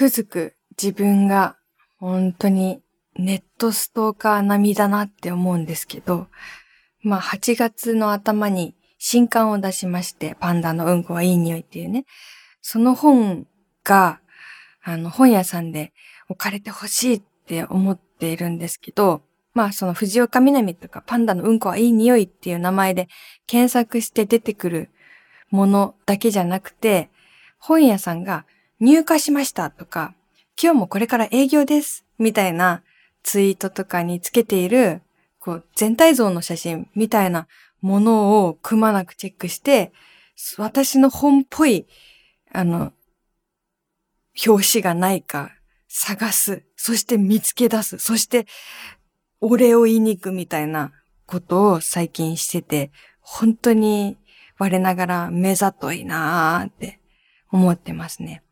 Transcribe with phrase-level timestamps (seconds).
[0.00, 1.56] くづく自分が
[1.98, 2.80] 本当に
[3.18, 6.28] ネットストーカー並みだなって思うんですけど、
[7.02, 12.06] まあ8月の頭に新刊を出しまして、パンダのうんこはいい匂いっていうね。
[12.62, 13.46] その本
[13.84, 14.20] が、
[14.82, 15.92] あの本屋さんで
[16.30, 19.20] 置かれてほしいって思っているんですけど、
[19.52, 23.08] まあその藤岡みなみとかパンダのうんこはいい匂いっていう名前で
[23.46, 24.88] 検索して出てくる
[25.50, 27.10] ものだけじゃなくて、
[27.58, 28.46] 本屋さんが
[28.80, 30.14] 入荷しましたとか、
[30.60, 32.82] 今日もこれから営業ですみたいな
[33.22, 35.02] ツイートとかにつけている、
[35.38, 37.46] こう全体像の写真みたいな
[37.82, 39.92] ものをくまなくチェックして、
[40.56, 41.86] 私の本っぽい、
[42.52, 42.92] あの、
[44.46, 45.50] 表紙がないか
[45.88, 46.62] 探す。
[46.76, 47.98] そして見つけ出す。
[47.98, 48.46] そして
[49.40, 50.92] お礼を言いに行くみたいな
[51.26, 52.90] ことを最近してて、
[53.20, 54.16] 本当に
[54.58, 57.00] 我ながら目ざといなーって
[57.50, 58.42] 思ってますね。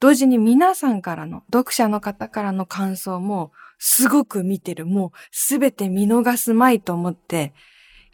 [0.00, 4.86] 同時に皆さんからの、読者の方からの感想もすごく見てる。
[4.86, 7.52] もうすべて見逃すまいと思って、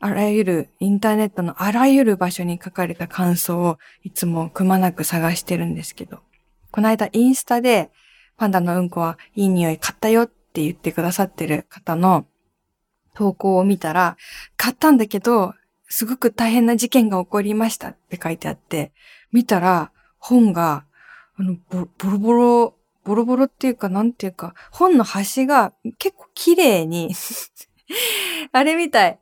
[0.00, 6.18] あらゆるインターネットのあらゆる場所に書かれた感想をいつもくまなく探してるんですけど、
[6.70, 7.90] この間インスタで
[8.36, 12.26] パンダのうんこはいい匂い買ったよって言ってくださってる方の
[13.14, 14.16] 投稿を見たら、
[14.56, 15.54] 買ったんだけど、
[15.88, 18.92] すごく大変な事件が起こりましたって書いてあって、
[19.32, 20.84] 見たら本が、
[21.38, 27.14] あの、ボロボロ、ボロボロっていうか、なんていうか、本の端が結構綺麗に
[28.52, 29.18] あれみたい。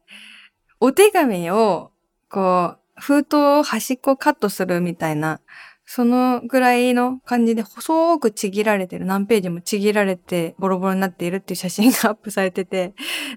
[0.81, 1.91] お手紙を、
[2.31, 5.41] こう、封筒を端っこカットするみたいな、
[5.87, 12.95] そのぐらいの感じで細くちぎられてる、何ページもちぎられてボロボロになっているっていう写真がアップされてて、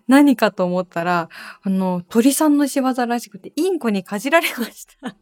[0.08, 1.30] 何かと思ったら、
[1.62, 5.16] あの、鳥さんの仕業らしくて、インコにかじられました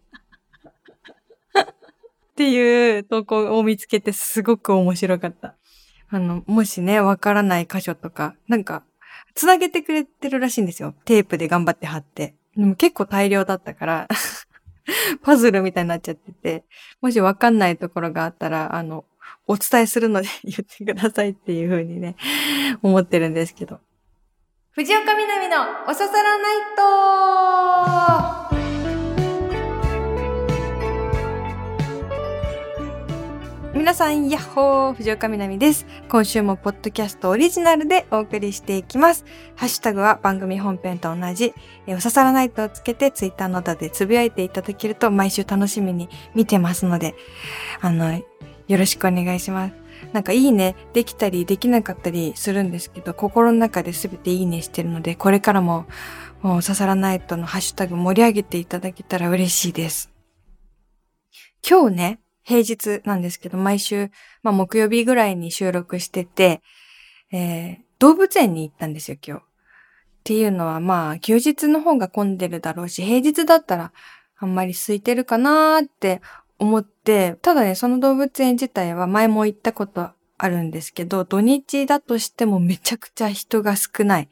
[2.45, 5.55] っていう投稿を見つけてすごく面白かった。
[6.09, 8.83] あの、もしね、わからない箇所とか、なんか、
[9.33, 10.93] つなげてくれてるらしいんですよ。
[11.05, 12.35] テープで頑張って貼って。
[12.55, 14.07] でも結構大量だったから
[15.23, 16.63] パズルみたいになっちゃってて、
[17.01, 19.05] もしわかんないところがあったら、あの、
[19.47, 22.15] お伝えするので言ってくださいっていう風にね、
[22.83, 23.79] 思ってるんですけど。
[24.73, 26.57] 藤岡みなみのおささらナイ
[28.31, 28.34] ト
[33.75, 35.85] 皆さん、やっほー藤岡みなみです。
[36.07, 39.25] 今週もポッドキャストオリジナルでお送りしていきます。
[39.57, 41.53] ハッシュタグは番組本編と同じ、
[41.85, 47.15] えおささらナイトをつけてツイッターのだでつぶやいていただけると毎週楽しみに見てますので、
[47.81, 48.23] あの、よ
[48.69, 49.73] ろしくお願いします。
[50.13, 55.85] なんかいいね、できたりできなかったりするんですけど、心の中で全ていいねしてるので、これからも、
[56.41, 60.13] もうささらナイトのハッシュタグ盛り上げていただけたら嬉しいです。
[61.69, 64.11] 今日ね、平日なんですけど、毎週、
[64.43, 66.61] まあ木曜日ぐらいに収録してて、
[67.31, 69.41] えー、動物園に行ったんですよ、今日。
[69.41, 69.43] っ
[70.23, 73.91] ていうのはまあ、休日の方が混んでるだろうし、平日だったら
[74.37, 76.21] あんまり空いてるかなーって
[76.59, 84.29] 思って、ただね、その動物園自体は前も行ったことあるんですけど、土日だとしてもめちゃくちゃ人が少ない。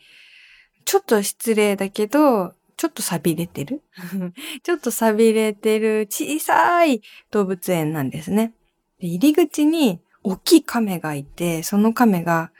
[0.85, 3.81] ちょっと失礼だけど、ちょっと錆びれてる？
[4.61, 7.01] ちょっと錆びれてる小さい
[7.31, 8.53] 動物園なんですね。
[8.99, 12.51] で入り口に大きい亀がいて、その亀が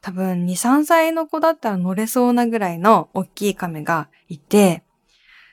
[0.00, 4.82] 多分2、3歳の子だったら乗れそうなぐらいの大きい亀がいて、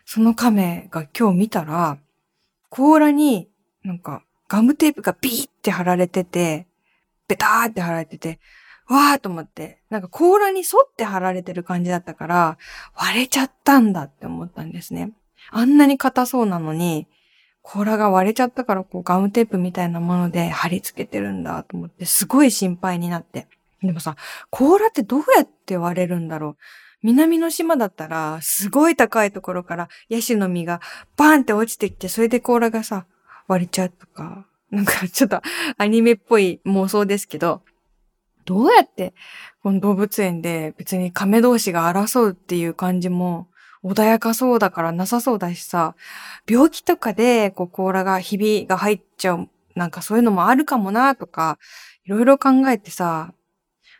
[0.05, 1.99] その亀が今日見たら、
[2.69, 3.47] 甲羅に
[3.83, 6.65] なんかガムテープがビーって貼られてて、
[7.27, 8.39] ベターって貼られてて、
[8.87, 12.57] わーと思って、なんか甲羅に沿って貼られてる感じだったから、
[12.95, 15.11] 割れちゃったんだって思ったんですね。
[15.51, 17.07] あんなに硬そうなのに、
[17.61, 23.47] 甲羅が割れちゃったからこうガムテープみたいなもので貼り付けてるんだと思って、すごい心配になって。
[23.81, 24.15] でもさ、
[24.51, 26.57] 甲羅ってどうやって割れるんだろう
[27.01, 30.81] 南の島だったら、すごい高いところからヤシの実が
[31.17, 33.05] バーンって落ちてきて、それで甲羅がさ、
[33.47, 35.41] 割れちゃうとか、なんかちょっと
[35.77, 37.61] アニメっぽい妄想ですけど、
[38.45, 39.13] どうやって
[39.61, 43.47] この動物園で別に亀同士が争うっていう感じも
[43.85, 45.95] 穏やかそうだからなさそうだしさ、
[46.49, 51.59] 病気とかでこう甲羅がひびが入っちゃう、なんかそういうのもあるかもなとか、
[52.05, 53.33] いろいろ考えてさ、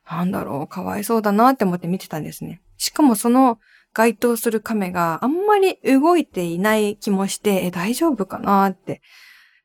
[0.10, 2.62] なんだろう、かわいそうだなって思って見てたんですね。
[2.78, 3.60] しかもその
[3.94, 9.02] 該当する亀があんまり動いていない気もして、え、大丈夫かなって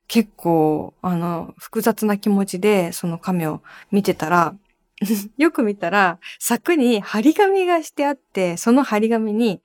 [0.06, 4.54] 結構、あの、複雑な気持ちでその亀を見てたら、
[5.38, 9.62] よく見たら、柵に張り紙がしてあって、その張り紙に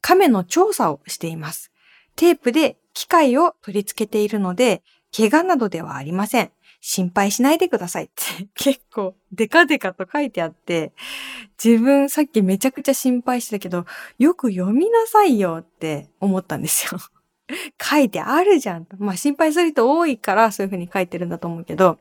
[0.00, 1.70] 亀の調査をしています。
[2.16, 4.82] テープで機械を取り付けているので、
[5.16, 6.50] 怪我などではありません。
[6.80, 10.92] 心配しないでくださいって 結構デカデカと書いてあって、
[11.62, 13.84] 自分さっきめちゃくちゃ心配してたけど、
[14.18, 17.00] よく読みなさいよって思ったんですよ。
[17.82, 18.86] 書いてあるじゃん。
[18.98, 21.98] まあ心配する人多いからそういう風に書いてるんだと思うけど、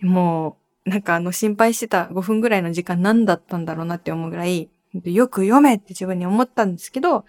[0.00, 4.70] もうなんかあの心配してた5分ぐらいの時間何だったんだろうなって思うぐらい、
[5.04, 7.24] よく読めって自分に思ったんですけど、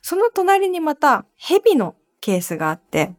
[0.00, 3.12] その隣にまた蛇のケースがあって、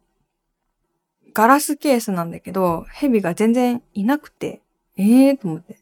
[1.32, 4.62] ガラスケースなんだけど、蛇が全然いなくて、
[4.96, 5.78] ええー、と思って。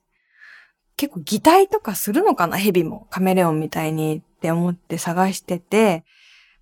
[0.96, 3.06] 結構擬態とかするのかな蛇も。
[3.10, 6.04] カメレオンみたいにって思って探してて、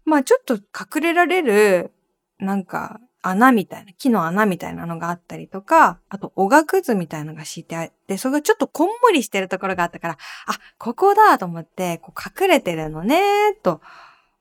[0.05, 1.93] まあちょっと隠れられる、
[2.38, 13.81] なんか穴みたいな、木の穴みたいなのがあったりとか、あと、おがくずみたいなのが敷いてあって、それがちょっとこんもりしてるところがあったから、あ、ここだと思って、こう隠れてるのねと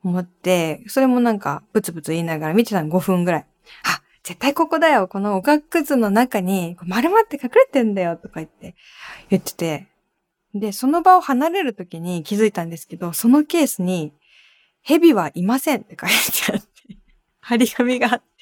[0.04, 3.46] 思って、それもなんかブツブツ言いながら見てたの5分ぐらい。
[3.84, 5.08] あ、絶対ここだよ。
[5.08, 8.16] このおがくずの中に丸まって隠れてんだよ。
[8.16, 8.76] とか言って
[9.30, 9.88] 言ってて。
[10.56, 14.14] で、その場を離れるときに気づいたんですけど、そのケースに、
[14.82, 16.98] 蛇はいませんって書いてあって、
[17.42, 18.39] 張り紙があって。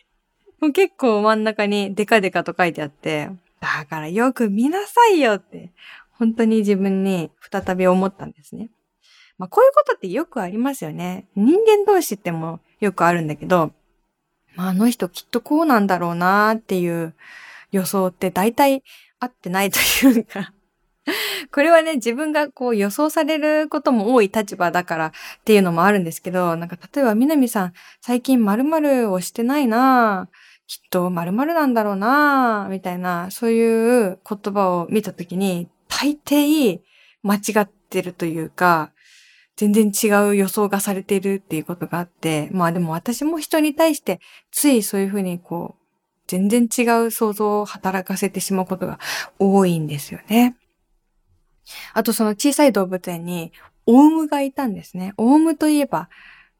[0.60, 5.72] もう結構真ん中にデカデカと書いてあって、だからよく見なさいよって、
[6.12, 8.70] 本当に自分に再び思ったんですね。
[9.38, 11.28] まあこういうことってよくありますよね。
[11.36, 13.72] 人間同士ってもよくあるんだけど、
[14.56, 17.14] まあ、あの人きっとこうなんだろうなっていう
[17.72, 18.84] 予想って大体
[19.20, 20.54] 合ってないというか
[21.52, 25.12] これはね、自分がこう予想されることも多い立場だからっ
[25.46, 30.30] ていうのもあるんですけど、なんか例えば南さん、最近〇〇をしてないな
[30.68, 36.82] きっと〇〇なんだろうなみたいな、そういう言葉を見たときに、大抵
[37.24, 38.92] 間違ってるというか、
[39.56, 44.20] 全然違う予想がされているっていうことがあって、まあでも私も人に対して
[44.52, 45.84] ついそういうふうにこう、
[46.28, 49.00] 全然違う想像を働かせてしまうことが
[49.40, 50.58] 多いんですよね。
[51.94, 53.52] あとその小さい動物園に
[53.86, 55.14] オウムがいたんですね。
[55.18, 56.10] オウムといえば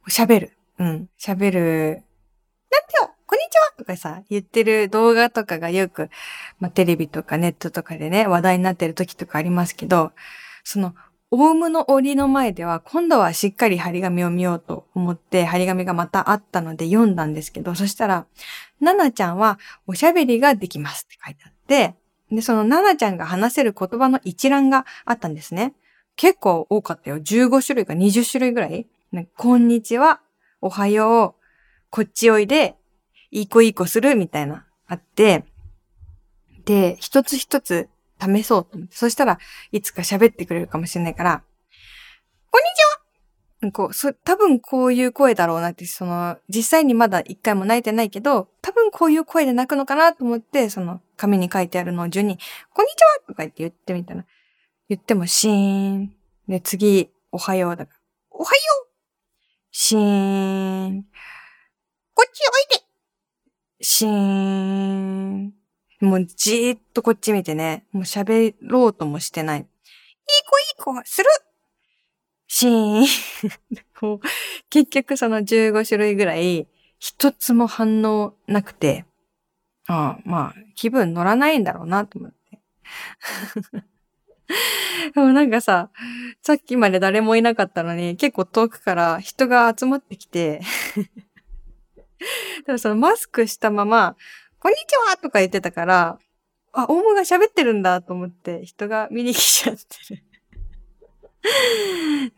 [0.10, 0.58] 喋る。
[0.80, 1.10] うん。
[1.20, 2.04] 喋る。
[2.72, 6.10] なんてよこんにちはとかさ、言ってる動画とかがよく、
[6.60, 10.14] まあ、テレビとかネットとかでね、話題になってる時とかありますけど、
[10.64, 10.96] その
[11.30, 18.26] オウムの檻の前では、今度はしっかり張り紙を見ようと思って、張り紙がまたあったので読んだんですけど、そしたら、
[18.80, 21.96] ナナちゃんはおしゃべりができますって書いてあって、
[22.32, 25.74] で、そのナナちゃんが話せる言葉の一覧があったんですね。
[26.16, 27.18] 結構多かったよ。
[27.18, 28.88] 15種類か20種類ぐらい。
[29.12, 30.20] ね、こんにちは、
[30.60, 31.44] おはよう、
[31.90, 32.76] こっちおいで、
[33.32, 35.46] いい子いい子するみたいな、あって、
[36.66, 37.88] で、一つ一つ
[38.20, 38.96] 試そうと思って。
[38.98, 39.40] そしたら
[39.72, 41.44] いつか喋ってくれるかもしれないから、
[42.52, 52.38] こんにちはこう、そ、多分こういう声だろうなって、その、実際にまだ一回も泣いてないけど、多分こういう声で泣くのかなと思って、その、紙に書いてあるのを順に、
[52.74, 54.24] こんにちはとか言って言ってみたら、
[54.88, 56.14] 言ってもシーン。
[56.48, 58.00] で、次、おはようだから、
[58.30, 58.88] おはよう
[59.72, 61.06] シーン。
[62.14, 62.42] こっち
[62.72, 62.86] おいで
[63.82, 65.54] シーン。
[66.00, 69.62] もうじーっとこっち見てね、もう喋ろうともしてない。
[69.62, 69.66] いい
[70.84, 71.30] 子いい子、する
[72.48, 73.08] シーン。
[74.70, 76.68] 結局その15種類ぐらい、
[77.00, 79.06] 一つも反応なくて、
[79.88, 82.38] ああ、まあ、気分乗らないんだろうなと思って。
[85.14, 85.90] でもなんかさ、
[86.42, 90.62] さっきまで誰もいなかったのに、結構遠くから人が集まってきて
[92.66, 94.16] でもそのマスクしたまま、
[94.60, 96.20] こんにちはとか言ってたから、
[96.74, 100.24] あ、オウムが喋ってるんだと思って人が見に来ちゃってる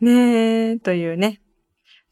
[0.00, 1.40] ねえ、というね、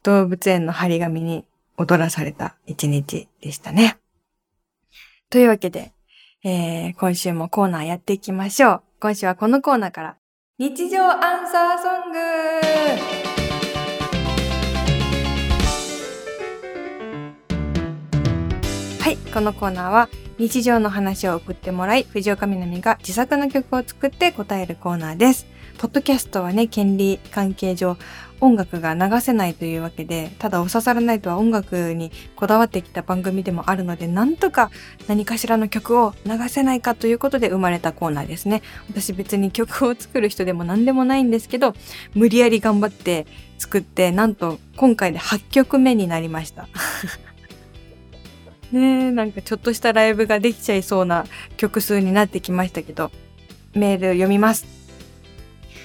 [0.03, 1.45] 動物園の張り紙に
[1.77, 3.97] 踊らされた一日でしたね。
[5.31, 5.93] というわけで、
[6.43, 8.81] えー、今週もコーナーやっていきましょう。
[8.99, 10.17] 今週はこのコーナーから、
[10.57, 12.17] 日常アンサーソング
[19.03, 20.09] はい、このコーナーは
[20.39, 25.45] 日常の話を送ってもらい、藤岡みなみが自作の曲を作って答えるコーナーです。
[25.77, 27.97] ポッドキャストはね、権利関係上
[28.41, 34.71] 音楽が流せないというわけで、ただお刺さらないとは音楽にこだわってきた番組でもあるので、なんとか
[35.07, 38.61] 何かしらの曲を流せないかということで生まれたコーナーですね。
[38.89, 41.73] 私別に曲を作る人でも何でもないんですけど、
[42.13, 43.27] 無理やり頑張って
[43.57, 46.67] 作って、なんと今回で8曲目になりました。
[48.71, 51.25] ねえ、なんかちょっとしたライブができちゃいそうな
[51.57, 53.11] 曲数になってきましたけど、
[53.73, 54.78] メール読みます。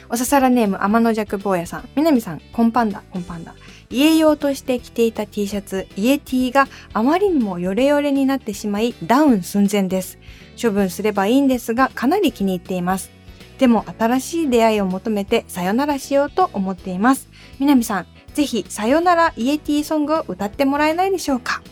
[0.09, 1.89] おささらネーム天の弱坊やさん。
[1.97, 3.55] みなみさん、コンパンダ、コンパンダ。
[3.91, 10.19] 家用として着ていた T シャツ、家 T があまりにもヨレヨレになってしまい、ダウン寸前です。
[10.61, 13.11] 処分すればいいんですが、かなり気に入っています。
[13.59, 17.29] でも新しい出会いを求めてさよならしようと思っています。
[17.61, 21.63] 南さん、ぜひさよならイエティソングを歌ってもらえないでしょうか？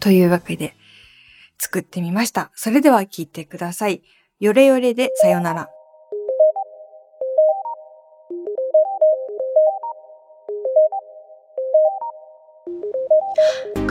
[0.00, 0.74] というわけで、
[1.58, 2.50] 作ってみました。
[2.54, 4.02] それでは聴いてください。
[4.40, 5.68] よれよれでさよなら。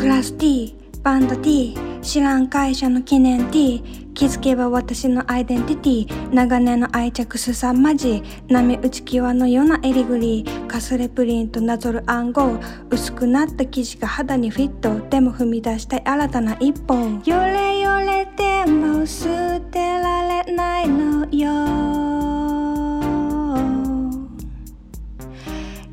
[0.04, 3.82] クラス T バンド T 知らん会社の記念 T
[4.14, 21.54] 気づけば私のアイデンティティ長年の愛着すさまじ波打ち際のような襟ぐりかすれプリントなぞる暗号薄くなった生地が肌にフィットでも踏み出したい新たな一歩よれよれでも捨てられないのよ。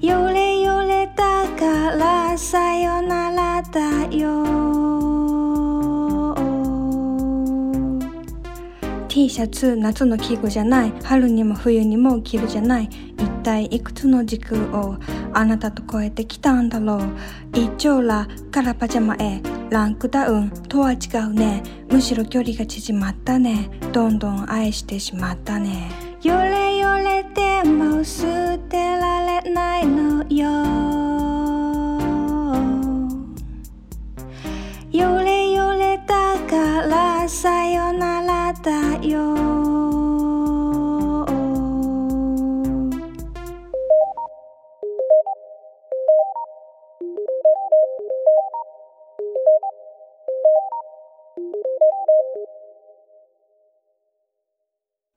[0.01, 3.20] よれよれだからさよなら。
[3.71, 4.61] だよ。
[9.09, 10.93] T シャツ夏の季語じゃない。
[11.03, 12.89] 春にも冬にも着るじゃない。
[13.19, 14.97] 一体いくつの時空を
[15.33, 17.01] あなたと超えてきたんだろう。
[17.53, 19.41] 一丁羅からパジャマへ。
[19.71, 20.97] ランクダウンとは違
[21.29, 21.63] うね。
[21.91, 23.71] むしろ距離が縮まったね。
[23.93, 25.91] どんどん愛してしまったね。
[26.23, 31.30] よれよれでも捨てられないのよ。
[34.93, 39.71] よれよれだからさよならだよ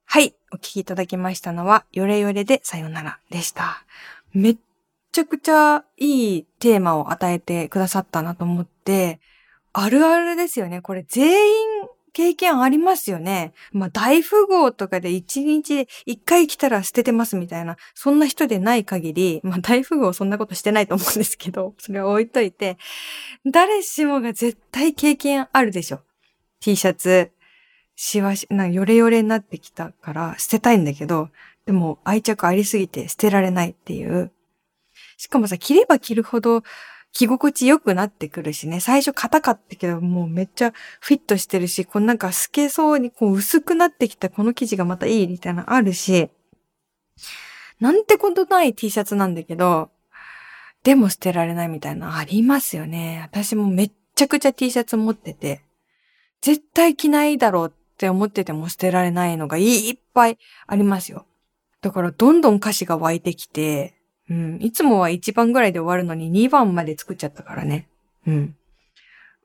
[0.06, 0.36] はい。
[0.52, 3.84] お聞きいただきましたのは、よれよれでさよならでした。
[4.34, 4.58] めっ
[5.12, 9.20] ちゃくちゃいいテーマを与えてくださったなと思って、
[9.74, 10.82] あるあるですよね。
[10.82, 11.68] これ全員
[12.14, 13.54] 経験ありますよね。
[13.72, 22.78] まあ、大富豪とかで一日一回来たら捨ててますみたいな、そんな人でない限り、まあ、大富豪そんなことしてないと思うんですけど、それは置いといて、
[23.46, 26.02] 誰しもが絶対経験あるでしょ。
[26.60, 27.32] T シャツ、
[27.96, 31.30] しわし、なヨレヨレになってきたから捨てたいんだけど、
[31.66, 34.32] でも愛着ありすぎて捨てられないっていう。
[35.18, 36.62] しかもさ、着れば着るほど
[37.14, 38.80] 着心地良くなってくるしね。
[38.80, 46.30] 最初硬かったけど、もうめっちゃフィットしてるし、こうなんか透けそうにこう薄くなってきたこの生地がまたいいみたいなのあるし、
[47.80, 49.92] なんてことない T シャツなんだけど、
[50.84, 53.22] でも捨てられないみたいなありますよね。
[53.24, 55.62] 私もめっちゃくちゃ T シャツ持ってて、
[56.42, 61.28] 絶対着ないだろうって思ってても捨てられないのがいっぱいありますよ。
[61.82, 63.94] だからどんどん歌詞が湧いてきて、
[64.34, 64.58] うん。
[64.62, 67.88] いつもは1番ぐらいで終わるのに2番まで作っちゃったからね。
[68.26, 68.56] うん。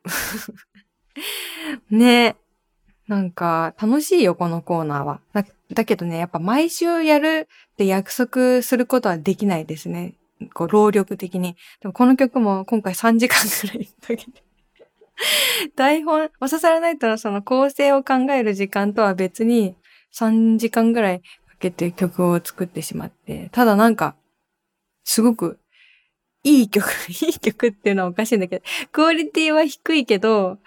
[1.91, 2.37] ね
[3.07, 5.21] なんか、楽しいよ、このコーナーは。
[5.33, 10.15] だだけどね、やっぱ毎週やるって約束することはできないですね。
[10.55, 11.57] こう、労力的に。
[11.81, 14.43] でもこの曲も今回3時間ぐらいかけて。
[15.75, 19.75] 台本、おささらないとのその構成を考える時間とは別に
[20.15, 21.25] 3時間ぐらいか
[21.59, 23.49] けて曲を作ってしまって。
[23.53, 24.15] ただなんか、
[25.09, 25.59] すごく
[26.45, 30.59] いい曲、 いい曲っていうのはおかしいんだけど、クオリティは低いけど、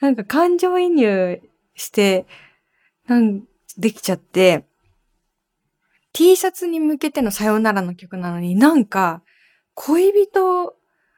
[0.00, 1.40] なんか感情移入
[1.74, 2.26] して、
[3.06, 3.44] なん
[3.78, 4.66] できちゃって、
[6.12, 9.22] T シャツに向けてのさよならの曲なのになんか、
[9.72, 10.76] 恋人、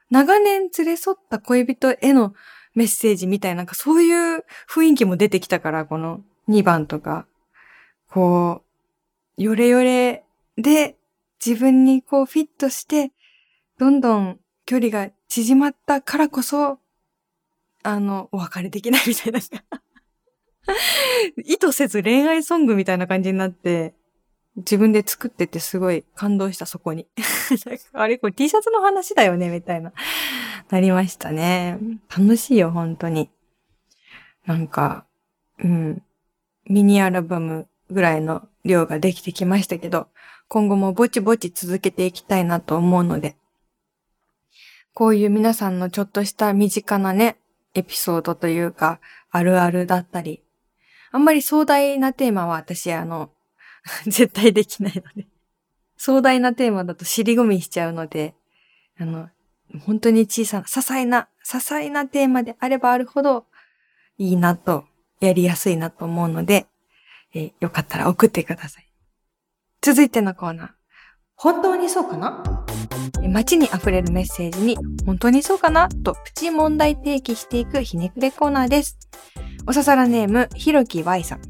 [0.09, 2.33] 長年連れ添った恋人への
[2.75, 7.25] メッセージみたいな、なんかそういう雰囲気も出てきたから、この2番とか、
[8.09, 8.63] こ
[9.37, 10.23] う、ヨレヨレ
[10.57, 10.95] で
[11.45, 13.11] 自分にこうフィットして、
[13.77, 16.79] どんどん距離が縮まったからこそ、
[17.83, 19.39] あの、お別れできないみたいな。
[21.45, 23.93] 意図せず恋愛ソングみたいな感じになって、
[24.57, 27.07] 自分で作っててすごい感動したそこに。
[27.93, 29.93] あれこれ T シャツの話だよねみたいな。
[30.69, 31.79] なりましたね。
[32.09, 33.29] 楽しいよ、本当に。
[34.45, 35.05] なんか、
[35.63, 36.03] うん。
[36.65, 40.07] ミニアルバムぐらいの量ができてきましたけど、
[40.49, 43.37] 今後もぼちぼち続けていきたいなと思うので、
[44.95, 47.37] こういう皆さんのちょっとした身近なね、
[47.75, 50.41] エピソードというか、あるあるだったり、
[51.11, 53.29] あんまり壮大なテーマは私、あの、
[54.05, 55.27] 絶対できないので
[55.95, 58.33] 壮大なテーマだと尻込みしちゃうので、
[58.97, 59.29] あの、
[59.85, 63.45] 本当に小さな、些細な、些細なテーマであればあるほど
[64.17, 64.85] いいなと、
[65.19, 66.65] やりやすいなと思うので、
[67.35, 68.88] えー、よかったら送ってください。
[69.81, 70.69] 続いてのコーナー。
[71.35, 72.43] 本当にそうかな？
[73.29, 78.97] 街に溢れるメッセージに本当にそうかなとプチ問題提起していくひねくれコーナーです。
[79.65, 81.41] おささらネーム、ひろき Y さん。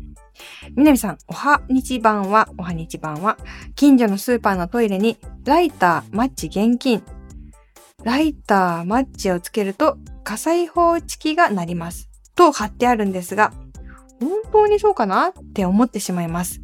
[0.75, 3.37] みなみさん、おは日版は、おは日版は、
[3.75, 7.03] 近所のスーパーのトイレに、ライター、マッチ現金。
[8.03, 12.09] ライター、マッチをつけると、火災報知器が鳴ります。
[12.35, 13.53] と貼ってあるんですが、
[14.19, 16.61] 本当にそうかなって思ってしまいます。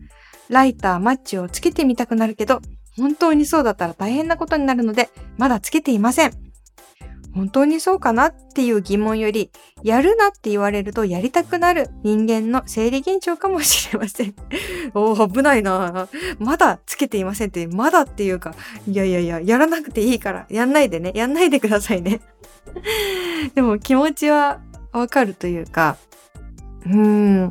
[0.50, 2.62] ライター、マッチをつけてみたくなるけど、
[2.98, 6.32] 本当にそうだったら大変なことになるので、まだつけていません。
[7.34, 9.52] 本当にそうかなっていう疑問より、
[9.84, 14.34] やるなって言われるとやりたくなる人間の生理現象かもしれません。
[14.96, 16.08] おお、危ないな
[16.40, 18.56] まだつけていませんって、まだっていうか、
[18.88, 22.22] いやいやいや、やらなくていいから、やんないでね、やんないでくださいね。
[23.54, 24.62] でも気持ちは
[24.94, 25.98] わかるというか、
[26.86, 26.96] うー
[27.48, 27.50] ん、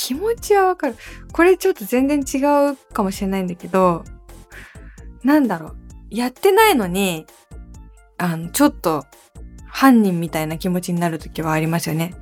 [0.00, 0.96] 気持ちはわかる。
[1.32, 2.38] これちょっと全然違
[2.70, 4.04] うかもしれないんだけど、
[5.24, 5.76] なんだろう。
[6.08, 7.26] やってないのに、
[8.16, 9.04] あの、ちょっと
[9.66, 12.14] 犯人みたいな気持ちになるときはありますよね。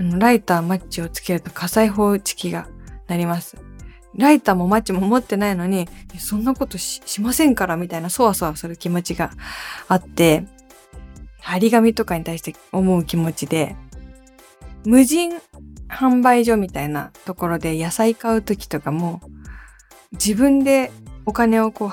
[0.00, 2.66] あの、ライター、マッチをつけると火災報知器が
[3.06, 3.56] なります。
[4.16, 9.30] ライターもマッチも持ってないのに、そんなことしませんからみたいなそわそわする気持ちが
[9.86, 10.48] あって、
[11.40, 13.76] 張り紙とかに対して思う気持ちで、
[14.84, 15.40] 無人
[15.92, 19.20] 販売所みたいなところで野菜買うときとかも、
[20.12, 20.90] 自分で
[21.26, 21.90] お金をこう、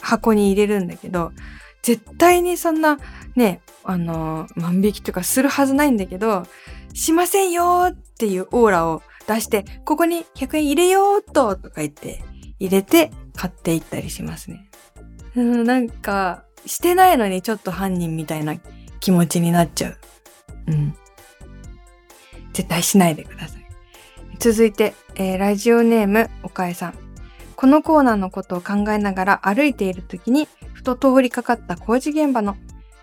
[0.00, 1.32] 箱に入れるんだけど、
[1.82, 2.98] 絶対にそんな
[3.34, 6.46] ね、あの、万引きとかするはずないんだけど、
[6.92, 12.22] しませんよっていうオーラを出して、ここに100円入れようととか言って、
[12.58, 14.70] 入れて買っていったりしますね。
[15.34, 18.56] うん、なんか、してないのにちょっと犯人みたいな
[19.00, 19.98] 気持ちになっちゃう。
[20.68, 20.96] うん。
[22.54, 23.66] 絶対しないでください。
[24.38, 26.94] 続いて、えー、ラジオネーム、おかえさん。
[27.56, 32.56] このコーナーのことを考えながら歩いている時にふと通りかかった工事現場の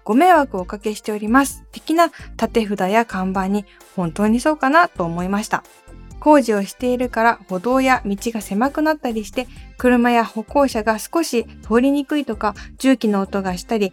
[0.03, 1.63] ご迷惑をおかけしております。
[1.72, 3.65] 的な縦札や看板に
[3.96, 5.63] 本当にそうかなと思いました。
[6.20, 9.48] 工事をしているから歩道や道が狭くなったりして
[9.79, 13.92] 車や歩行者が少し通りにくいとか重機の音がしたり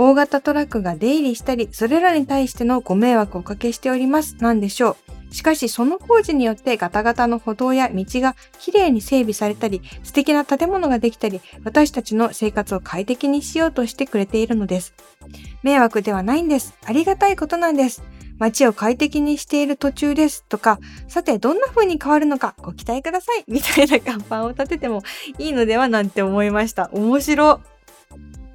[0.00, 4.96] 大型トラックが出入りしたりそれらに対してのご迷惑をおかけしておりますなんでしょ
[5.28, 5.34] う。
[5.34, 14.94] しかしその工事によってガタガタの歩道や道がきれいに整備されたり、素敵な建物ができたり、私たちの生活を快適にしようとしてくれているのです。
[15.62, 16.74] 迷惑ではないんです。
[16.84, 18.02] ありがたいことなんです。
[18.38, 25.02] 街を快適にしている途中ですとか、さてどんな風に変わるのかご期待くださいみたいな看板を立てても
[25.38, 26.88] いいのではなんて思いました。
[26.94, 27.60] 面白。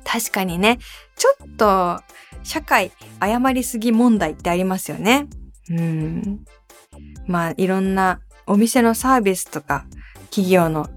[0.06, 0.80] 確かにね、
[1.18, 2.00] ちょっと
[2.44, 5.28] 社会誤りすぎ問題ってありますよね。
[5.70, 6.46] うん。
[7.28, 9.86] まあいろんなお店のサービスとか
[10.30, 10.88] 企業の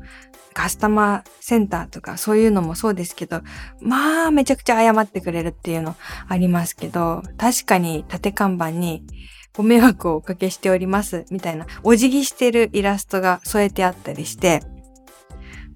[0.52, 3.40] カスタマーセンターとかそういうのもそうですけど、
[3.80, 5.96] まあめちゃくちゃ謝ってくれるっていうの
[6.28, 9.04] ありますけど、確かに縦看板に
[9.56, 14.60] ご迷惑をおかけしておりますみたいなお辞儀してるイラストが添えてあったりして、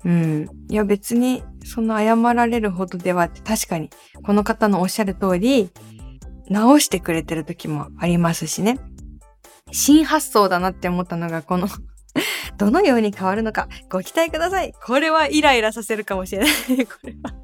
[0.05, 0.49] うん。
[0.69, 3.91] いや別にその謝られるほどではって確かに
[4.25, 5.71] この方のおっしゃる通り
[6.49, 8.79] 直してくれてる時もありますしね。
[9.71, 11.69] 新発想だなって思ったのがこの
[12.59, 14.73] どのように変わるのかご期待ください。
[14.85, 17.35] これはイライラさせるかもしれない これは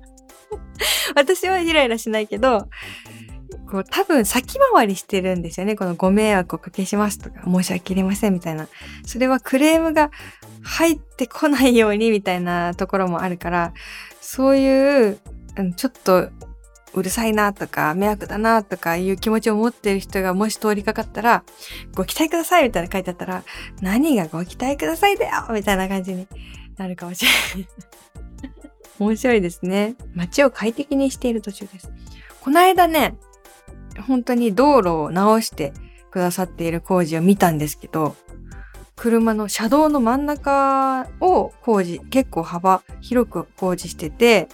[1.15, 2.69] 私はイライラしないけど、
[3.71, 5.75] こう多分先回りしてるんですよね。
[5.75, 8.69] このご迷惑をおかけしますとか、申し訳ありませんみたいな。
[9.05, 10.11] それはクレームが
[10.63, 13.73] 入ってこないようにみたいなところもあるから、
[14.21, 15.19] そういう、
[15.77, 16.29] ちょっと
[16.95, 21.45] うるさいなとか、迷惑だなとかいう気持ちを持っている人がもし通りかかったら、
[21.95, 23.45] ご期待くださいみたいな書いてあったら、
[23.81, 26.27] 何がご期待くださいだよみたいな感じに
[26.77, 27.69] なるかもしれない。
[28.99, 29.95] 面白いですね。
[30.15, 31.91] 街を快適にしている途中です。
[32.41, 33.17] この間ね、
[34.07, 35.73] 本当に道路を直して
[36.11, 38.17] くださっている工事を見たんですけど、
[38.99, 44.49] 車の車道の真ん中を工事、結構幅広く工事してて、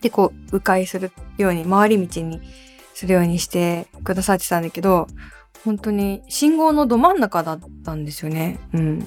[0.00, 2.40] で、こう、迂回するように、回り道に
[2.94, 5.08] するようにしてくださってたんだけど、
[5.64, 8.60] 本当に信号のど真ん中だったんですよね。
[8.72, 9.06] うん。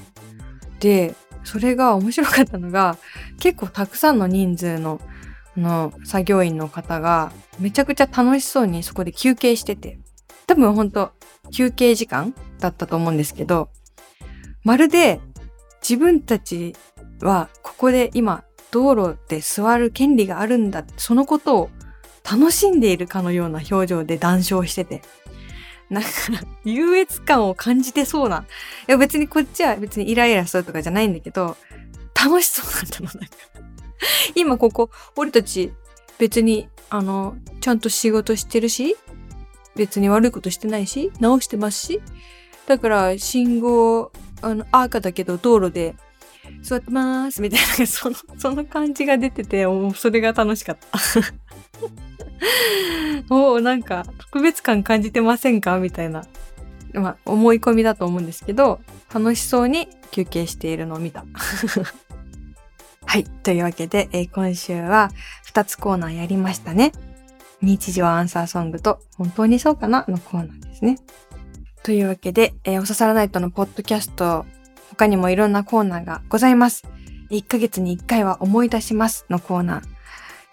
[0.81, 2.97] で、それが面白かったのが、
[3.39, 4.99] 結構たくさんの人数の、
[5.55, 9.97] の作業員の方が、めちゃくちゃ楽しそうにそこで休憩してて、
[10.45, 11.11] 多分本当
[11.51, 13.69] 休憩時間だったと思うんですけど、
[14.63, 15.19] まるで
[15.81, 16.75] 自分たち
[17.21, 21.69] はここで今道路で座る権利があるんだ、そのことを
[22.29, 25.01] 楽しんでいるかのような表情で談笑してて、
[25.89, 26.09] なんか、
[26.63, 28.45] 優越感を感じてそうな。
[28.87, 31.57] いや別にこっちは別にイライラするとかじゃないんだけど、
[32.15, 33.37] 楽しそうだったの、なんか。
[34.35, 35.73] 今ここ、俺たち
[36.17, 38.95] 別に、あの、ちゃんと仕事してるし、
[39.75, 42.01] 別に悪いことしてないし、直してますし、
[42.67, 45.95] だから信号、あの、赤だけど道路で
[46.61, 50.99] 座ってまーすみたいな、その、 その感じが出てて、それが楽しかった。
[53.29, 55.77] おおなんか特別感感じてませんか？
[55.79, 56.25] みたいな、
[56.93, 58.81] まあ、思い込みだと思うんですけど、
[59.13, 61.23] 楽しそうに休憩しているのを見た。
[63.05, 63.23] はい。
[63.23, 65.11] というわけで、えー、今週は
[65.53, 66.91] 2つコーナーやりましたね。
[67.61, 70.97] 日常アンサーソングと本当にそうかなのコーナーですね。
[71.83, 74.45] というわけで、えー、おささらナイトのポッドキャスト、
[74.89, 76.83] 他にもいろんなコーナーがございます。
[77.31, 79.81] 1ヶ月に1回は思い出しますのコーナ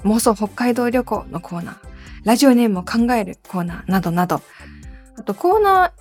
[0.03, 0.09] ー。
[0.09, 1.77] 妄想北海道旅行のコーナー、
[2.25, 4.41] ラジオネームを考えるコーナーなどなど、
[5.17, 5.93] あとコーナ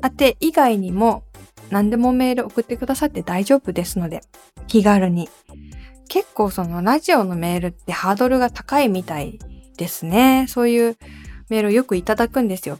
[0.00, 1.24] ー宛て以外にも
[1.70, 4.22] 何でもメール送ってくださって大丈夫ですので、
[4.66, 5.28] 気軽に。
[6.08, 9.38] 結構そのラジオのメールってハードルが高いみたい
[9.76, 10.46] ですね。
[10.48, 10.96] そういう
[11.50, 12.78] メールをよくいただくんですよ。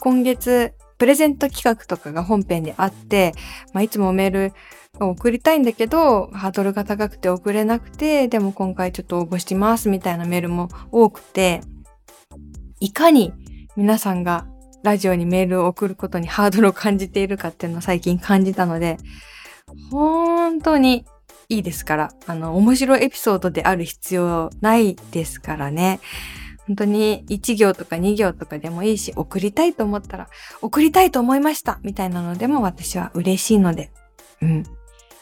[0.00, 3.32] 今月、プレゼント企画とかが本編であって、
[3.72, 4.52] まあ、いつもメール
[4.98, 11.60] 送りたいんだけど、ハードルが高くて送れなくて、でも今回ちょっと応募してますみたいなメールも多くて、
[12.80, 13.32] いかに
[13.76, 14.46] 皆さんが
[14.82, 18.98] ラジオにメールを送ることにハードルを感じているかっていうのを最近感じたので、
[19.90, 21.04] 本当に
[21.48, 26.00] いいですから、あの、面白いエピソードである必要ないですからね。
[26.66, 30.28] 本当に1行とか2行とかでもいいし、送りたいと思ったら、
[30.62, 33.92] 送りたいと思いましたみたいなのでも私は嬉しいので、
[34.42, 34.64] うん。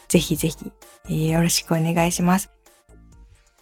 [0.07, 0.49] ぜひぜ
[1.07, 2.51] ひ、よろしくお願いします。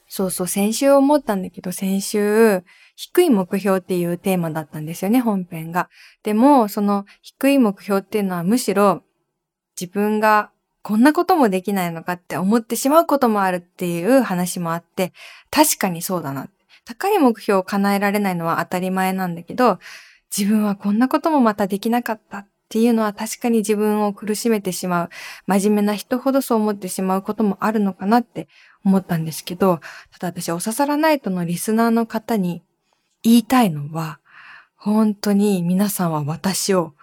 [0.08, 2.64] そうそう、先週思ったんだけど、先週、
[2.96, 5.90] 低い目標っていうテーマだったんですよね、本編が。
[6.22, 9.04] でも、その低い目標っていうのはむしろ、
[9.80, 10.52] 自分が
[10.84, 15.14] こんなこともできないのかって思ってしまうこともあるっていう話もあって、
[15.50, 16.48] 確かにそうだな。
[16.86, 19.80] 高い目標を叶えられないのは当たり前なんだけど、
[20.36, 25.10] 自分はこんなこともまたできなかったっていうのは確かに自分を苦しめてしまう。
[25.46, 28.48] 真面目な人ほどそう思ってしまうこともあるのかなって
[28.84, 29.80] 思ったんですけど、
[30.12, 32.64] ただ私、おささらナイトのリスナーの方に
[33.22, 34.20] 言いたいのは、
[34.76, 36.94] 本当に皆さんは私を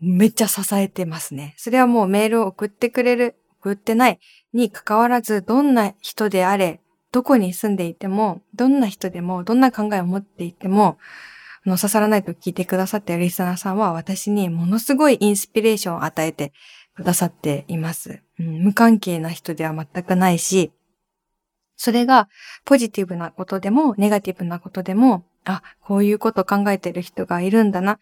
[0.00, 1.54] めっちゃ支えてますね。
[1.56, 4.18] それはもうメールを送ってくれる、送ってない
[4.52, 6.80] に関わらず、どんな人であれ、
[7.16, 10.98] どこに住んでいても、どんな人でも、どんな考えを持っていても、
[11.64, 16.52] の刺さらないと聞いてくださっているリスナーさんは私にものすごいインスピレーションを与えて
[16.94, 18.20] くださっています。
[18.38, 20.72] うん、無関係な人では全くないし、
[21.78, 22.28] それが
[22.66, 27.98] ポジティブなことでもネガティブなことでも、あ、こういうこと考えてる人がいるんだな。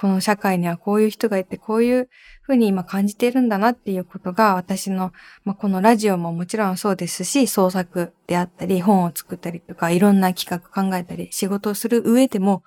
[0.00, 2.08] この社会にはこういう人がいて、こういう
[2.42, 5.12] ふうに今感じているんだなっていうことが、私の、
[5.44, 12.62] まあ、このラジオももちろんそうですし、創作であったり、本を作ったりとか、いろんな企画考えたり、仕事をする上でも、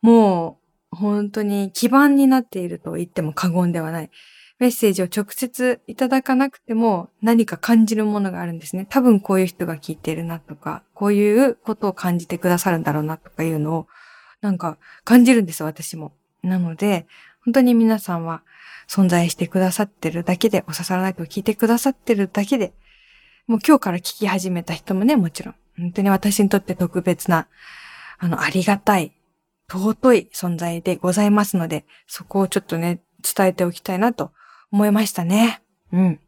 [0.00, 0.58] も
[0.92, 4.10] う本当に基盤になっていると言っても過言ではない。
[4.58, 8.86] メッセージを直接いただかなくても何か感じるものがあるんですね。
[8.88, 13.86] 多分こういう人が聞いてるなとか、こういうことを感じてくださるんだろうなとかいうのを
[14.40, 16.12] なんか感じるんです私も。
[16.42, 17.06] なので、
[17.44, 18.42] 本当に皆さんは
[18.88, 22.72] 存在してくださってるだけで、お刺さらないと聞いてくださってるだけで、
[23.46, 27.48] もう今日から聞き始めた人もね、もちろん、本当に私にとって特別な、
[28.18, 29.12] あの、ありがたい
[29.68, 34.32] 尊い存在でございますので、そこをちょっとね、伝えておきたいなと
[34.70, 35.62] 思いましたね。
[35.92, 36.20] うん。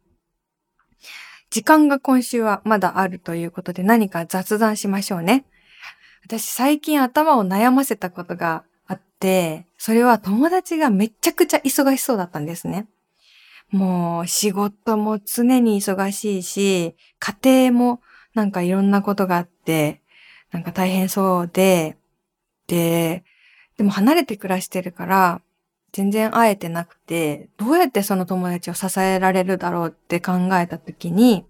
[1.49, 5.45] 時間が今週はまだあるということで何か雑談しましょうね。
[6.25, 8.63] 私最近頭を悩ませたことが、
[9.77, 12.87] それは友達がめちゃくちゃ忙しそうだったんですね。
[13.71, 18.01] もう仕事も常に忙しいし、家庭も
[18.33, 20.01] なんかいろんなことがあって、
[20.51, 21.97] なんか大変そうで、
[22.67, 23.23] で、
[23.77, 25.41] でも離れて暮らしてるから、
[25.91, 31.45] 全然会えてなくて、どうやってその友達を支えられるだろうって考えた時に、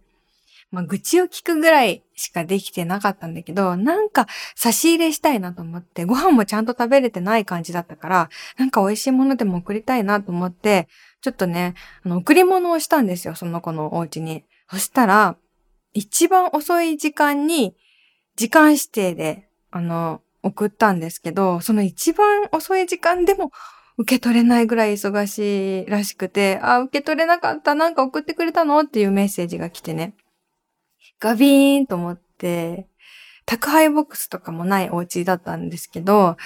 [0.72, 10.88] まあ、愚痴を聞くぐらいしかできてなかったんだけど、なんか差し入れしたいなと思って、ご飯もちゃんと食べれてない感じだったから、なんか美味しいものでも送りたいなと思って、
[11.22, 14.44] ちょっとね、あの、贈り物をしたんですよ、その子のお家に。
[14.70, 15.38] そしたら、
[15.94, 17.76] 一番遅い時間に、
[18.36, 23.52] 時間指定で、あの、送ったんですけど、その一番遅い時間でも
[23.98, 28.82] 受け取れないぐらい忙しいらしくて、あ、受け取れなかった、なんか送ってくれたの？
[28.82, 30.14] っていうメッセージが来てね。
[31.20, 32.88] ガビーンと思って、
[33.46, 36.38] 宅配ボックスとかもないお家だったんですけど、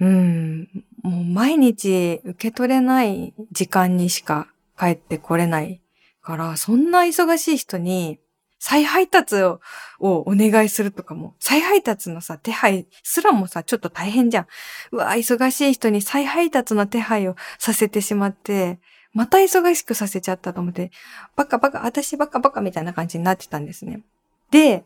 [0.00, 0.68] うん、
[1.02, 5.80] もう毎日受け取れない時間にしか帰ってこれない
[6.22, 8.18] から、そんな忙しい人に
[8.58, 9.60] 再配達を
[9.98, 14.46] お願いするとかも、再配達のさ、手配すらもさ、ちょっと大変じゃん。
[14.92, 18.78] うわ、忙しい人に再配達の手配をさせてしまって、
[19.12, 20.90] また忙しくさせちゃったと思って、
[21.36, 24.02] バカバカ、私バカバカみたいな感じになってたんですね。
[24.50, 24.84] で、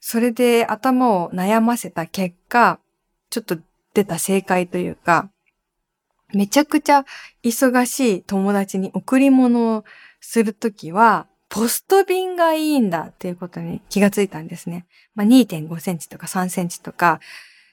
[0.00, 2.80] それで頭を悩ませた結果、
[3.28, 3.58] ちょっと
[3.94, 5.30] 出た正解というか、
[6.32, 7.04] めちゃくちゃ
[7.42, 9.84] 忙しい友達に贈り物を
[10.20, 14.86] するときは、ポスト便がいいんだっていうことに気がついたんですね。
[15.16, 17.20] まあ、2.5センチとか3センチとか、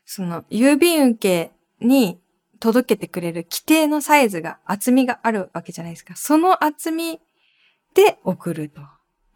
[0.05, 2.19] その郵便受けに
[2.59, 6.15] 届けてくれる規定のサイズが、厚みがあるわけじゃないですか。
[6.15, 7.19] その厚み
[7.93, 8.81] で送ると。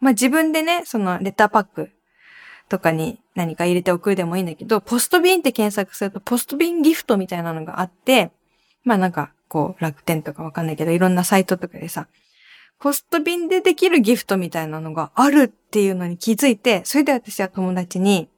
[0.00, 1.90] まあ、自分でね、そのレターパック
[2.68, 8.32] とかに何か入れて送るでもいいんだけど、ポスト便って検索すると、ポスト便ギフトみたいなのがあって、
[8.84, 12.08] まあなんか、こう、楽天とかわかんないけど、いろんなサイトとかでさ、
[12.78, 18.28] ポスト便でできるギフトみたいなのがあるっていうのに気づいて、それで私は友達に、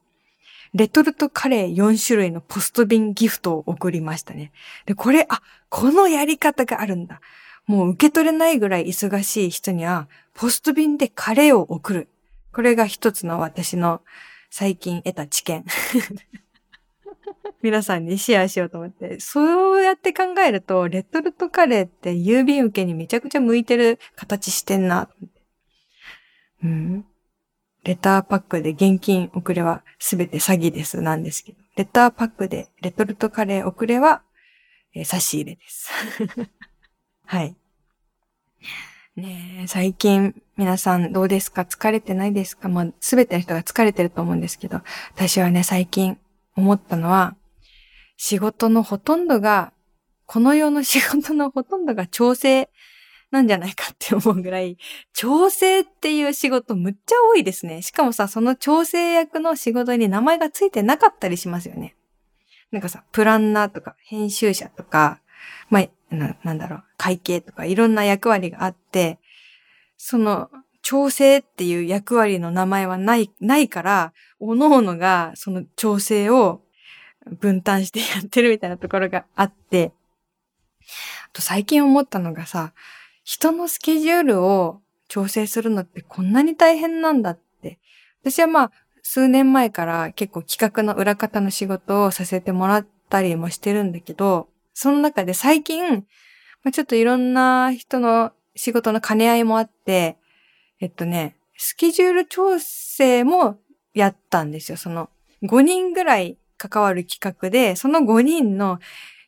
[0.75, 4.53] レトルトカレー4種類のポスト便ギフトを送りましたね。
[4.87, 7.21] で、これ、あ、このやり方があるんだ。
[7.67, 12.09] もう受け取れないぐらい忙しい人には、ポスト便でカレーを送る。
[12.53, 14.03] これが一つの私の
[14.51, 15.65] 最近得た知見。
[17.63, 19.21] 皆さんにシェアしようと思って。
[19.21, 25.09] そうやって考えると、レトルトカレーって郵便受けにめちゃくちゃ向いてる形してんな。
[26.63, 27.07] うん。
[27.85, 34.23] レターパックで現金送れはすべて詐欺ですなんですけど、レターパックでレトルトカレー送れは、
[34.95, 35.91] えー、差し入れです。
[37.27, 37.55] はい。
[39.17, 41.63] ね、最近皆さんどうですか？
[41.63, 42.69] 疲れてないですか？
[42.69, 44.81] まあ、すべての人が疲れてると思うんですけど、
[45.15, 46.19] 私はね、最近
[46.57, 47.37] 思ったのは、
[48.17, 49.73] 仕事のほとんどが、
[50.27, 52.71] この世の仕事のほとんどが調整
[53.35, 54.79] なんじゃないかって思うぐらい、
[55.13, 57.83] 調整っていう仕事むっちゃ多いですね。
[57.83, 61.97] しかもさ、その調整役の仕事に名前がついてなかったりしますよね。
[62.71, 65.21] なんかさ、プランナーとか編集者とか、
[65.69, 69.19] まあ、ななんだろう、会計とかいろんな役割があって、
[69.97, 70.51] その、
[70.83, 76.61] 調整っていう役割の名前はない、ないから、各々がその調整を
[77.41, 79.93] 分担してやってるみたいなところがあって、
[81.27, 82.75] あと最近思ったのがさ、
[83.25, 87.79] 人のスケジュールを調整するのってこんなに大変なんだって。
[88.23, 96.07] 私はまあ、数年前から結構企画の裏方の仕事をさせてもらったりもしてるんだけど、その中で最近、
[96.63, 100.17] まあ、ちょっといろんな人の仕事の兼ね合いもあって、
[100.81, 103.59] えっとね、スケジュール調整も
[103.95, 104.77] やったんですよ。
[104.77, 105.09] その
[105.43, 108.79] 5人ぐらい関わる企画で、その5人の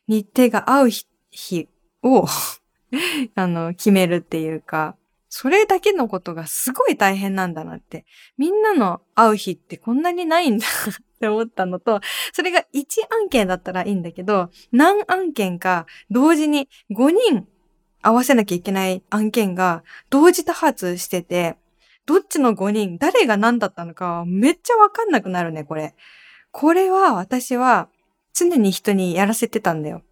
[0.07, 1.69] 日程が合う日
[2.03, 2.27] を
[3.35, 4.95] あの、決めるっていうか、
[5.29, 8.05] それだけのことがすごい大変なんだなって。
[8.37, 11.99] みんなの会う日ってこんなにないんだって思ったのと、
[12.33, 12.85] それが1
[13.21, 17.47] 案件だったらいいんだけど、何案件か同時に5人
[18.01, 21.57] 合わせなきゃいけない案件が同時多発してて、
[22.05, 25.93] どっちの5人、誰が何だったのかめっちゃわかんなくなるね、これ。
[26.51, 27.89] これは私は
[28.33, 30.03] 常に人にやらせてたんだよ。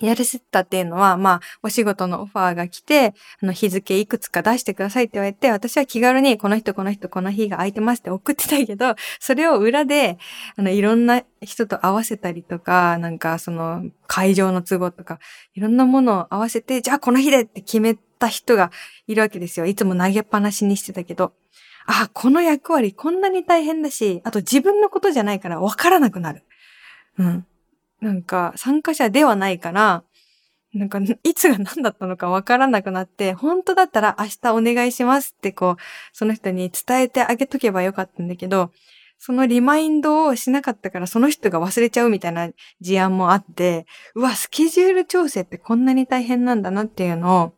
[0.00, 10.18] やらせたっていうのは、まあ、お仕事のオファーが来て、あの、日付いくつか出してくださいって言われて、私は気軽に、この人、この人、この日が空いてますって送ってたけど、 それを裏で、
[10.56, 15.18] あの、いろんな人と合わせたりとか、なんか、その、会場の都合とか、
[15.54, 18.70] いろんなものを合わせて、じゃあこの日でって決めた人が
[19.06, 19.66] いるわけですよ。
[19.66, 21.32] いつも投げっぱなしにしてたけど。
[21.86, 26.42] あ、この役割こんなに大変だし、あと自分のことじゃないから分からなくなる。
[27.18, 27.46] うん。
[28.00, 30.04] なんか参加者ではないから、
[30.74, 35.82] なんかいつが何だったのかわからなくなって、本当だったら明日お願いしますってこう、
[36.12, 38.72] その人に伝えてあげとけばよかったんだけど、
[39.18, 47.52] そのリマインドをしなかったからその人が忘れちゃうみたいな事案もあって、うわ、スケジュール調整ってこんなに大変なんだなっていうのを、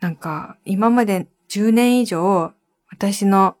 [0.00, 2.52] なんか今まで10年以上
[2.90, 3.56] 私の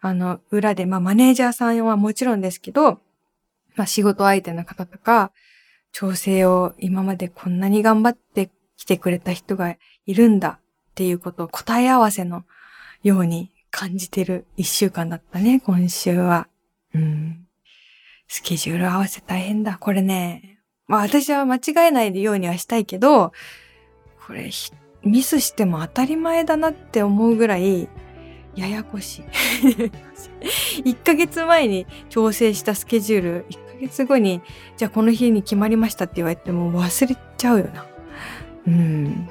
[0.00, 3.00] あの裏で、まあマネージャーさんはもちろんですけど、
[3.78, 5.30] まあ仕事相手の方とか、
[5.92, 10.60] 調整を今までこんなに頑張ってきてくれた人がいるんだっ
[10.96, 12.44] ていうことを答え合わせの
[13.04, 16.48] ように感じてる一週間だったね、今週は。
[16.92, 17.46] うん。
[18.26, 19.78] スケジュール合わせ大変だ。
[19.78, 23.32] これね、まあ私は間違えないようにはしたいけど、
[24.26, 24.50] これ
[25.04, 27.88] ミスしても当たり前だなって思うぐらい
[28.56, 29.22] ややこしい。
[30.82, 34.40] 1ヶ月前に調整したスケジュール、1月後に、
[34.76, 37.86] じゃあこの日に決まりましたって言われても忘れちゃうよな。
[38.66, 39.28] うん。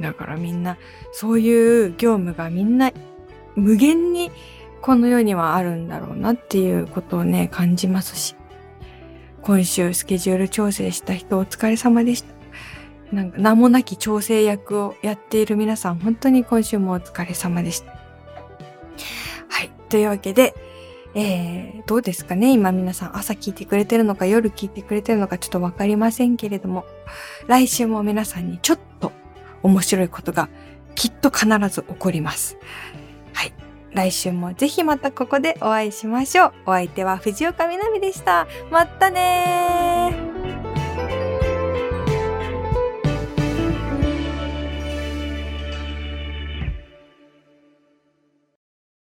[0.00, 0.76] だからみんな、
[1.12, 2.92] そういう業務がみんな
[3.56, 4.30] 無限に
[4.80, 8.36] この世にはあるんだろうなっていうことをね、感じますし。
[9.42, 12.38] 今週スケジュール調整した人お疲れ様でした。
[13.12, 17.92] なんか名もなき調整役をやっている皆さん、本当に今週もお疲れ様でした。
[19.48, 19.70] はい。
[19.88, 20.54] というわけで、
[21.14, 22.52] えー、どうですかね？
[22.52, 26.84] 今皆さん朝聞いてくれてるのか夜聞いてくれてるのかちょっとわかりませんけれども、
[27.46, 29.12] 来週も皆さんにちょっと
[29.62, 30.48] 面白いことが
[30.94, 32.56] きっと必ず起こります。
[33.32, 33.52] はい。
[33.92, 36.52] 来週もぜひまたここでお会いしましょう。
[36.66, 38.46] お相手は藤岡みなみでした。
[38.70, 40.37] またねー